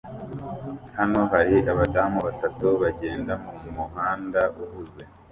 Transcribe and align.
Hano 0.97 1.19
hari 1.31 1.55
abadamu 1.71 2.17
batatu 2.27 2.65
bagenda 2.81 3.33
mumuhanda 3.61 4.41
uhuze 4.61 5.03